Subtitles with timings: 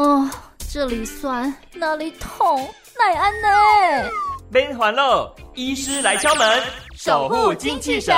[0.00, 0.26] 哦，
[0.72, 2.66] 这里酸，那里痛，
[2.98, 3.48] 奈安呢？
[4.50, 6.62] 边环了，医师来敲门，
[6.96, 8.16] 守护精气神。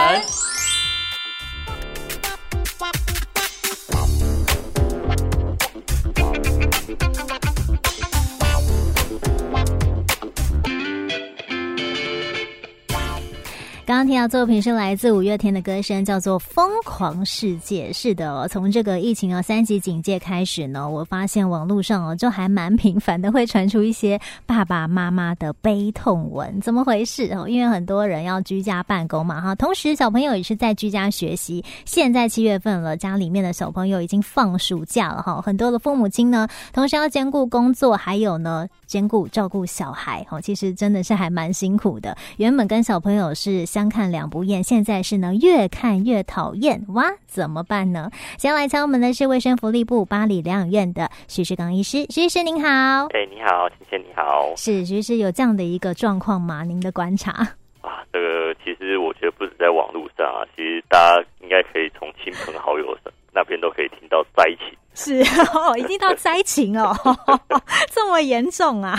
[13.93, 17.91] 刚刚听到作品是来自五月天的歌声，叫做《疯狂世界》。
[17.93, 27.47] 是的哦，从这个疫情啊三级警戒开始呢，我发现网络上哦就还蛮频繁的会传出一些爸爸妈妈的悲痛文，怎么回事哦？
[27.47, 31.63] 因为很多人要居家办公嘛，哈，同时小朋友也是在居家学习。
[31.85, 42.17] 现在七月份了，家里面的小朋友已经放暑假了哈，很多的父母亲呢，同时要兼顾工作，还有呢兼顾照顾小孩，哈，其实真的是还蛮辛苦的。
[42.39, 43.67] 原本跟小朋友是。
[43.82, 47.05] 相看两不厌，现在是呢越看越讨厌哇？
[47.27, 48.11] 怎么办呢？
[48.39, 52.69] 先来敲门的是卫生福利部巴黎疗养院的徐世刚医师，徐医师您好。
[53.15, 54.53] 哎，你好，芊芊你好。
[54.57, 56.63] 是徐医师有这样的一个状况吗？
[56.65, 57.31] 您的观察
[57.83, 62.97] 啊，这个其实我觉得不止在网络上啊，其实大家应该可以从亲朋好友
[63.35, 64.77] 那边都可以听到灾情。
[64.95, 65.23] 是
[65.57, 66.95] 哦， 已经到灾情哦，
[67.91, 68.95] 这么严重啊！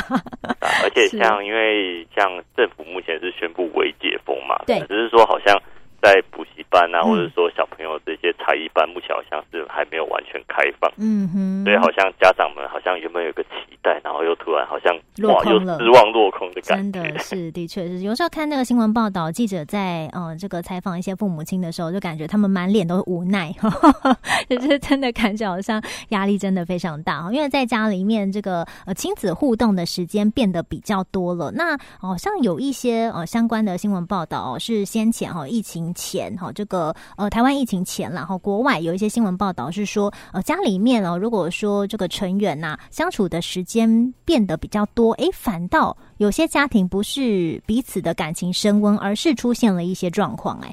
[0.84, 4.20] 而且像因为像政府目前是宣布微解
[4.66, 5.58] 对，只是说好像。
[6.04, 10.90] 在补习班啊，或者说小朋友这些才艺班，目前好像是还没有完全开放。
[10.98, 13.50] 嗯哼，所以好像家长们好像原本有个期
[13.82, 17.02] 待，然后又突然好像落空了，失望落空的感觉。
[17.02, 18.00] 真的是，的确是。
[18.00, 23.54] 有时候看那个新闻报道，记者在呃这个采访一些父母亲的时候，就感觉他们满脸都是无奈，
[24.50, 27.30] 就是真的感觉好像压力真的非常大。
[27.32, 31.52] 因为在家里面这个呃亲子互动的时间变得比较多了。
[31.52, 35.84] 那好像有一些呃相关的新闻报道是先前哈疫情。
[35.96, 50.70] 前哈，这个呃，台湾疫情前，然后国外有一些新闻报道是说，呃，家里面哦，如果说这个成员呐相处的时间变得比较多，哎，反倒有些家庭不是彼此的感情升温，而是出现了一些状况，哎，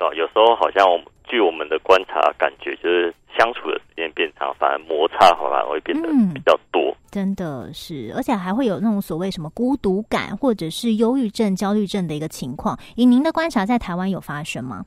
[0.00, 6.94] 哦，有时候好像我们据我们的观察感觉，就是相处的时间变长，反而摩擦反而会变得比较多。
[7.10, 12.78] 真的是，而且还会有那种所谓什么孤独感，或者是忧郁症、焦虑症的一个情况。
[12.96, 14.84] 以您的观察，在台湾有发生吗？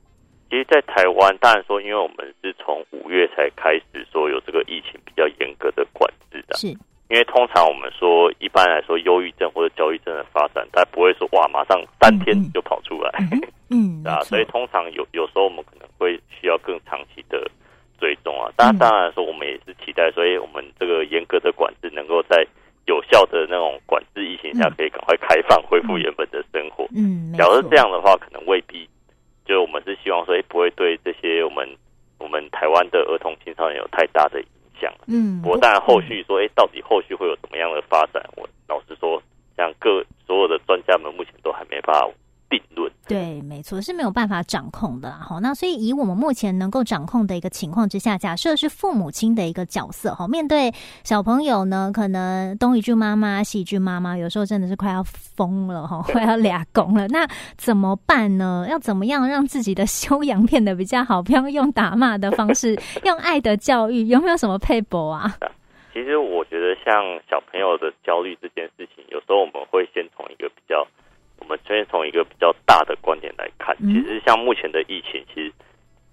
[0.52, 6.54] 其实，在台湾，当然说，因为我们是从五月才开始说有这个疫情比较严格的管制的。
[6.58, 6.66] 是，
[7.08, 13.10] 因为通常我们说，一般来说，忧郁症或者焦虑症的发展，它不会说哇，马上三天就跑出来。
[13.70, 17.50] 嗯， 啊，所以通常有有时候我们可能会需要更长期的。
[17.98, 22.44] 追踪啊，当然，当然说，我们也是期待，所以我们这个严格的管制能够在
[22.86, 26.84] 有效的那种管制疫情下，可以赶快开放，恢复原本的生活。
[26.96, 28.60] 嗯，假如是这样的话，可能未
[29.72, 31.66] 们是希望说，哎，不会对这些我们
[32.18, 34.46] 我们台湾的儿童青少年有太大的影
[34.78, 34.92] 响。
[35.08, 38.22] 嗯，不过当然后续说，哎，到底后续会有怎么样的发展？
[38.36, 39.22] 我老实说，
[39.56, 42.08] 像各所有的专家们目前都还没办法。
[42.52, 45.38] 定论对，没错是没有办法掌控的哈。
[45.40, 57.08] 那所以以我们目前能够掌控的一个情况之下，假设是父母亲的一个角色哈，面对小朋友呢，可能东一句妈妈西一句妈妈，有时候真的是快要疯了哈， 快要俩拱了。
[57.08, 57.26] 那
[57.56, 58.66] 怎么办呢？
[58.70, 61.20] 要怎么样让自己的修养变得比较好？
[61.20, 65.36] 不要用打骂的方式，用爱的教育，有没有什么配博啊？
[65.92, 66.94] 其实我觉得，像
[67.28, 70.86] 小朋友的焦虑这件事情，有时候我们会先从一个比较。
[71.52, 75.52] 我们先从一个比较大的观点来看，其实像目前的疫情，其实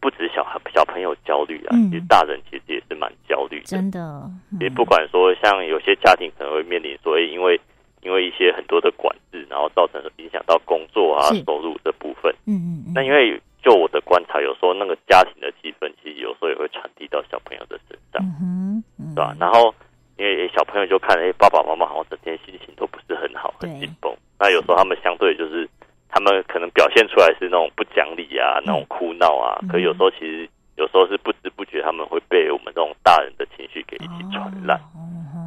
[0.02, 3.66] 不止小孩小朋友焦虑啊，其实大人其实也是蛮焦虑的。
[3.68, 4.30] 真的，
[4.60, 7.58] 其实不管说像有些家庭可能会面临所谓，因为
[8.02, 12.36] 因为一些很多的管制，然后造成影响到工作啊、收入的部分。
[12.46, 12.92] 嗯嗯。
[12.94, 18.84] 那因为就我的观察，有时候那个家庭的气氛，其实有时候也会传递到小朋友的身上，嗯
[19.16, 19.34] 对吧？
[19.40, 19.74] 然后
[20.18, 24.14] 因为小朋友就看，哎，爸爸妈妈好像整天心情都不是很好，很紧绷。
[24.42, 25.70] 那有时候他们相对就是，
[26.08, 29.60] 他们可能表现出来是那种不讲理啊，那种哭闹啊。
[29.70, 34.80] 可有时候其实有时候是不知不觉，他们会被我们这种大人的情绪给一起传染，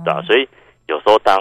[0.04, 0.22] 对吧？
[0.22, 0.48] 所以
[0.88, 1.38] 有时候当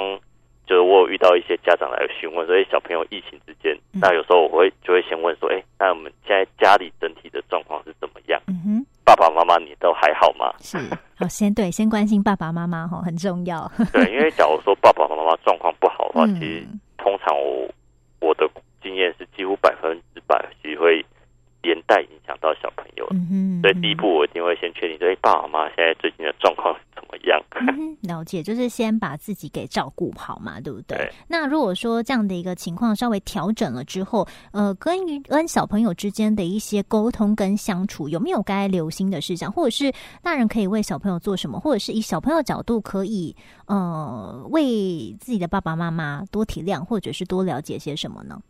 [0.65, 8.41] 就是我有遇到一些家长来询问，所以，小朋友疫情之间，那有时候我会就会先问说，哎，那我们现在家里整体的状况是怎么样？
[8.47, 10.53] 嗯哼，爸爸妈妈你都还好吗？
[10.59, 10.77] 是，
[11.17, 13.69] 好，先对，先关心爸爸妈妈哈，很重要。
[13.91, 16.65] 对，因为假如说爸爸妈妈状况不好的话，其实。
[17.03, 17.67] 通常我
[18.19, 18.47] 我的
[18.81, 21.05] 经验是几乎百分之百其实会
[21.61, 27.39] 连带影响到小朋友嗯，所以第一步我一定会先确定说，哎，爸爸妈妈现在最近的状况怎么样。
[28.01, 30.97] 了解，就是先把自己给照顾好嘛，对不对？
[30.97, 31.11] 对。
[31.27, 39.93] 那如果说这样的一个情况稍微调整了之后，呃，跟于跟小朋友之间的一些沟通跟相处，有没有该留心的事项，或者是
[40.23, 43.35] 大人可以为小朋友做什么，或者是以小朋友角度可以
[43.67, 48.41] 呃为自己的爸爸妈妈多体谅，或者是多了解些什么呢？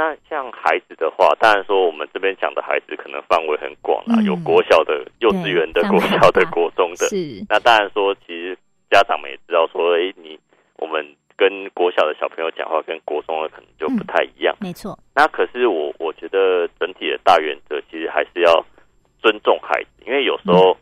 [0.00, 7.04] 那像孩子的话，当然说我们这边讲的孩子可能范围很广啊，有国小的、幼稚园的、国小的、国中的。
[7.08, 7.44] 是。
[7.50, 8.56] 那当然说，其实
[8.90, 10.40] 家长们也知道说，哎，你
[10.78, 11.04] 我们
[11.36, 14.56] 跟国小的小朋友讲话，跟国中的可能就不太一样。
[14.58, 14.98] 没错。
[15.14, 18.64] 那可是我我觉得整体的大原则，其实还是要
[19.20, 20.74] 尊重孩子，因为有时候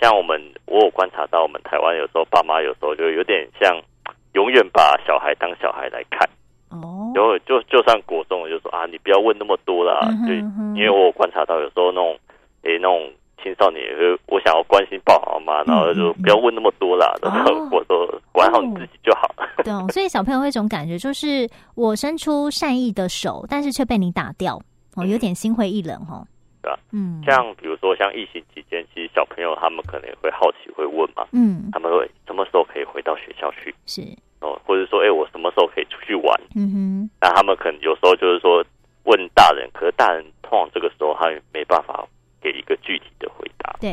[0.00, 3.80] 像我们，我有观察到，我们台湾有时候爸妈有时候就有点像
[4.32, 6.28] 永远把小孩当小孩来看。
[7.10, 10.00] 哦，就就就算国中，就说啊，你不要问那么多啦。
[10.26, 10.32] 就
[10.74, 12.18] 因为我观察到，有时候那种
[12.62, 13.10] 诶，那种
[13.42, 13.82] 青少年，
[14.26, 17.12] 我想要关心爸爸妈妈，然后就不要问那么多啦。
[17.22, 19.28] 然后我说管好你自己就好。
[19.64, 24.60] 对，所以小朋友会一种感觉，就是我伸出善意的手，但是却被你打掉，
[24.96, 26.24] 哦，有点心灰意冷哈。
[26.62, 33.74] 对啊，嗯，像比如说像疫情期间，其实小朋友他们可能也会好奇，会问嘛，嗯，他们会什么时候可以回到学校去？
[33.86, 34.02] 是。
[34.40, 36.40] 哦，或者说，哎，我什么时候可以出去玩？
[36.56, 38.64] 嗯哼，那他们可能有时候就是说
[39.04, 42.06] 问大人，可是大人通常这个时候他没办法
[42.40, 43.90] 给一个具体的回答，对，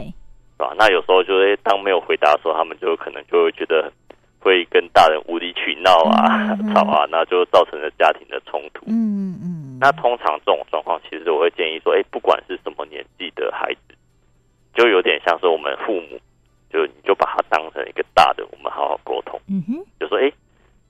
[0.55, 0.73] 是吧？
[0.77, 3.91] 那有时候就是当没有回答的时候，他们就可能就会觉得
[4.39, 8.85] 会跟大人无理取闹啊、 吵啊，那就造成了家庭的冲突。
[8.87, 13.95] 嗯嗯，那通常这种状况，其实我会建议说，哎，不管是什么年纪的孩子，
[14.73, 16.17] 就有点像是我们父母。
[16.77, 19.41] 就你就把它当成一个大的，我们好好沟通。
[19.49, 20.31] 嗯哼，就说哎，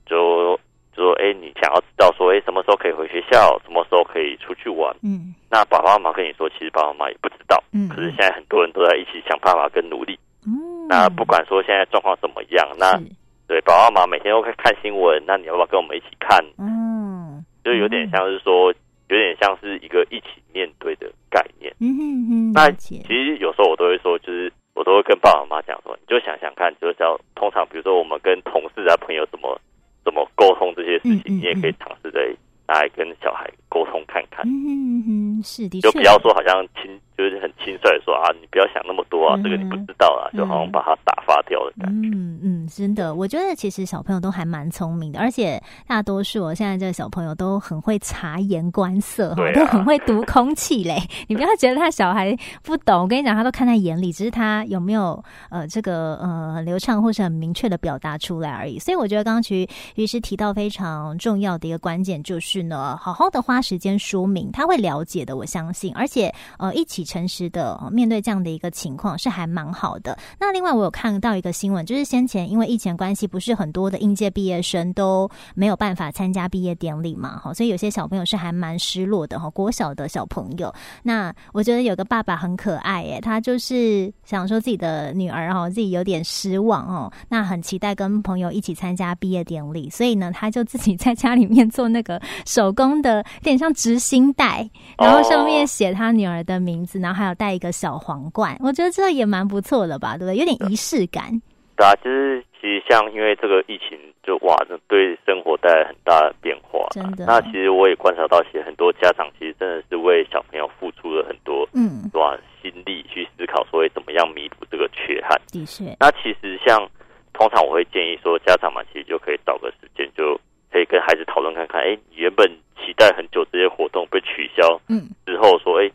[0.04, 0.54] 就
[0.92, 4.94] 就说哎，你想要知道说哎，什么时候可以回学校，什么时候可以出去玩？
[5.02, 7.56] 嗯，那爸爸妈妈跟你说，其实爸爸妈妈也不知道。
[7.72, 10.18] 嗯，可是现在很多人都在一起想办法跟努力。
[10.44, 13.00] 嗯，那不管说现在状况怎么样，那
[13.46, 16.44] 对爸爸妈妈每天都会看新闻，那你要不要跟我们一起看？
[16.58, 18.70] 嗯，就有点像是说，
[19.08, 21.74] 有点像是一个一起面对的概念。
[21.80, 24.52] 嗯哼哼，那其实有时候我都会说，就是。
[24.78, 29.60] 我都会跟爸爸妈妈讲说，你就想想看，就是要通常，比如说我们跟同事啊、朋友怎么
[30.04, 32.20] 怎么沟通这些事情，你也可以尝试着
[32.68, 34.46] 来跟小孩沟通看看。
[34.46, 42.08] 嗯哼，是的，就不要说好像轻，就是很轻率的说啊，你不要想那么多啊，这个你不知道啊，就好像把它打发掉的感觉。
[42.14, 42.37] 嗯嗯，
[42.68, 51.02] 真的，我觉得其实小朋友都还蛮聪明的，而且大多数我现在这个小朋友都很会察言观色，哈，都很会读空气嘞。
[51.26, 58.78] 你不要觉得他小孩不懂，我跟你讲，他都看在眼里，只是他有没有呃这个呃很流畅或是很明确的表达出来而已。
[58.78, 70.18] 所以我觉得刚刚其实于是提到非常重要的一个关键就是呢，好好的花时间说明，他会了解的，我相信，而且呃一起诚实的面对这样的一个情况是还蛮好的。
[70.38, 79.48] 那另外我有看到一个新闻，就是先前因为疫情关系，不是很多的应届毕业生都没有办法参加毕业典礼嘛，哈，所以有些小朋友是还蛮失落的哈。
[79.50, 80.72] 国小的小朋友，
[81.02, 94.68] 那我觉得有个爸爸很可爱耶，他就是想说自己的女儿哈，自己有点失望哦，那很期待跟朋友一起参加毕业典礼，所以呢，他就自己在家里面做那个手工的，有点像执行带，
[94.98, 100.36] 然后上面写他女儿的名字，然后还有带一个小皇冠，我觉得这也蛮不错的吧，对不对？
[100.36, 101.40] 有点仪式感。
[101.76, 106.86] 对啊，就是其实像因为这个疫情，就哇，这对生活带来很大的变化。
[106.90, 107.24] 真的。
[107.26, 115.40] 那其实我也观察到，其实很多家长其实真的是为小朋友付出了很多，嗯，哇，心力去思考说怎么样弥补这个缺憾。
[115.52, 115.84] 的确。
[116.00, 116.88] 那其实像
[117.32, 120.38] 通常我会建议说，家长嘛其实就可以找个时间，就
[120.72, 125.90] 可以跟孩子讨论看看，哎，原本期待很久这些活动被取消，嗯，之后说，哎。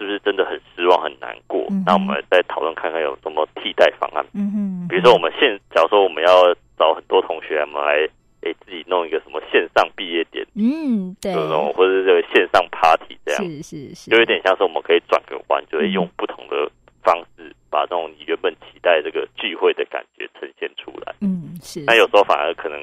[0.00, 1.62] 是不是真的很失望很难过？
[1.84, 4.24] 那我们再讨论看看有什么替代方案。
[4.32, 8.08] 嗯哼，比如说我们现，假如说我们要找很多同学，我们来
[8.40, 16.70] 诶自己弄一个什么线上毕业典礼，嗯，对，这种或者是这个线上 party 这样，是是是，就有点像是我们可以转个弯，就会用不同的
[17.02, 21.14] 方式把这种你原本期待这个聚会的感觉呈现出来。
[21.20, 21.84] 嗯，是。
[21.86, 22.80] 那有时候反而可能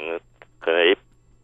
[0.59, 0.95] 可能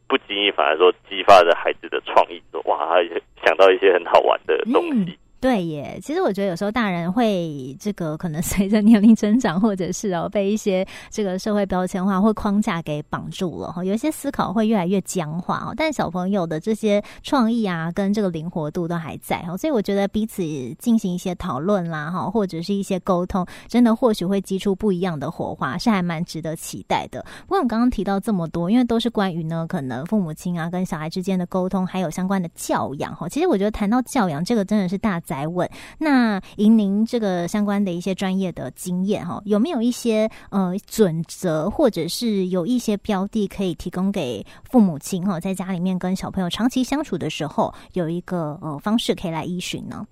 [0.08, 3.04] 不经意，反而说激发着孩子的创意，说哇，他
[3.44, 5.18] 想到一些很好玩的东西。
[5.44, 15.74] 对耶，其实我觉得有时候大人会这个可能 随着年龄增长，或者是哦被一些这个社会标签化或框架给绑住了哈，有一些思考会越来越僵化哦。
[15.76, 20.42] 但小朋友的这些创意啊，跟这个灵活度都还在哈，所以我觉得彼此
[20.80, 27.22] 进行一些讨论啦哈，或者是一些沟通，真的或许会激出不一样的火花，是还蛮值得期待的。
[27.42, 33.28] 不过我们刚刚提到这么多，因为都是关于呢可能父母亲啊跟小孩之间的沟通，还有相关的教养哈。
[33.28, 35.20] 其实我觉得谈到教养这个真的是大。
[35.34, 35.68] 再问。
[36.00, 50.06] 那以您这个相关的一些专业的经验哈，有没有一些呃准则，或者是有一些标的可以提供给父母亲哈，在家里面跟小朋友长期相处的时候，有一个呃方式可以来依循呢？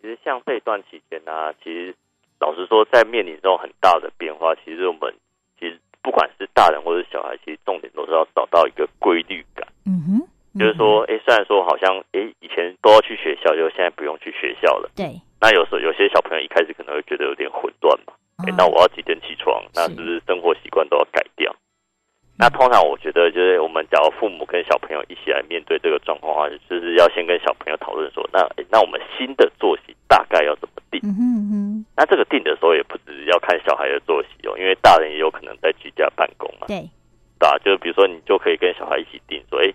[0.00, 1.94] 其实像这段期间呢，其实
[2.40, 5.14] 老实说，在面临这种很大的变化，其实我们
[5.60, 9.66] 其实不管是大人或者小孩，其实重点都是要找到一个规律感。
[9.84, 10.28] 嗯哼。
[10.58, 14.90] 就是说，哎，虽然说好像，哎，以前都要去学校，就现在不用去学校了。
[14.96, 15.14] 对。
[15.40, 18.14] 那有时候有些小朋友一开始可能会觉得有点混乱嘛。
[18.46, 19.62] 哎，那我要几点起床？
[19.74, 21.54] 那是不是生活习惯都要改掉？
[22.38, 31.00] 那通常我觉得，就是我们假如父母跟小朋友一起来面对这个状况的话，就是要先跟小朋友讨论说，那那我们新的作息大概要怎么定？
[31.04, 36.66] 嗯哼那这个定的时候也不只要看小孩的作息哦，因为大人也有可能在居家办公嘛。
[36.66, 36.84] 对。
[37.38, 39.72] 对啊，就是比如说你就可以跟小孩一起定说，哎。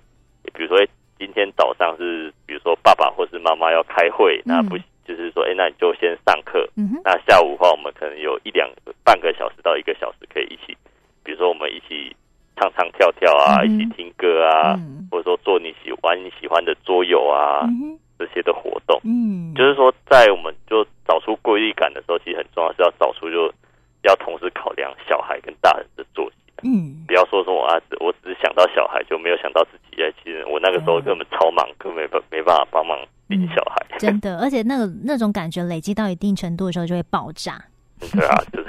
[0.54, 0.78] 比如说，
[1.18, 6.68] 今天早上是，比如说爸爸或是妈妈要开会，那不就是说，哎，那你就先上课。
[6.78, 8.70] 嗯那下午的话，我们可能有一两
[9.04, 10.76] 半个小时到一个小时可以一起，
[11.24, 12.16] 比如说我们一起
[12.56, 14.78] 唱唱跳跳啊，一起听歌啊，
[15.10, 17.68] 或者说做你喜欢你喜欢的桌游啊，
[18.18, 19.00] 这些的活动。
[19.04, 23.52] 嗯，就是说，在我们就找出规律感的时候，其实很重要是要找出，就
[24.04, 26.41] 要同时考量小孩跟大人的作息。
[26.64, 30.02] 嗯，不要说说我啊，我只是想到小孩，就没有想到自己。
[30.02, 33.98] 哎，其实我那个时候根本超忙，根本没没办法帮忙领小孩。
[33.98, 37.62] 真的，而且那个那种感觉累积到一定程度的时候，就会爆炸。
[38.14, 38.68] 对啊，就是。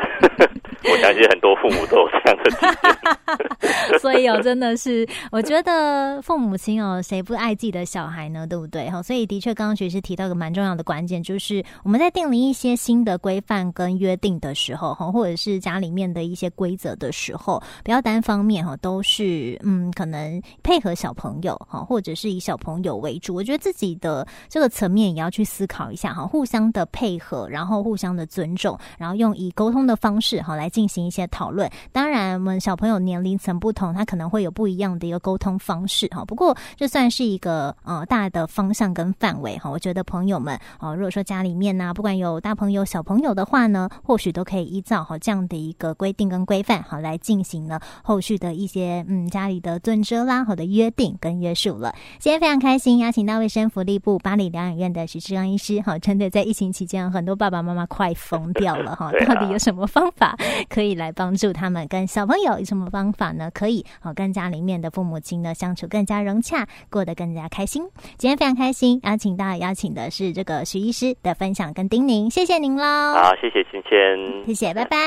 [0.84, 8.46] 我相信很多父母都有这样的经验， 所以哦，真的是，我觉得父母亲哦，谁不爱自己的小孩呢？
[8.46, 8.90] 对不对？
[8.90, 23.34] 哈，所以的确，刚刚学师提到一个蛮重要的关键，就是我们在订立一些新的规范跟约定的时候，哈，或者是家里面的一些规则的时候，不要单方面哈，都是嗯，可能配合小朋友哈，或者是以小朋友为主。
[23.34, 30.71] 我觉得自己的这个层面也要去思考一下哈，互相的配合，然后互相的尊重，然后用以沟通的方式哈来。
[30.72, 36.24] 进行一些讨论，当然，我们小朋友年龄层不同，他可能会有不一样的一个沟通方式哈。
[36.24, 39.70] 不过，这算是一个呃大的方向跟范围哈。
[39.70, 51.94] 我觉得朋友们哦，如果说家里面呢，不管有大朋友小朋友的话呢，或许都可以依照哈这样的一个规定跟规范好来进行呢后续的一些嗯家里的尊遮啦好的约定跟约束了。
[52.18, 55.98] 今天非常开心，邀请到卫生福利部巴黎疗养院的徐志刚医师哈。
[55.98, 59.12] 针对在疫情期间，很多爸爸妈妈快疯掉了哈。
[59.28, 60.36] 到底有什么方法？
[60.68, 63.50] 可以来帮助他们跟小朋友有什么方法呢？
[63.52, 67.82] 可以哦，跟家里面的父母亲呢相处更加融洽，过得更加开心。
[68.16, 72.84] 今天非常开心，邀请到邀请的是这个徐医师的分享跟叮咛，谢谢您喽。
[73.14, 74.98] 好，谢谢芊芊，谢谢，拜拜，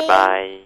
[0.00, 0.60] 拜拜。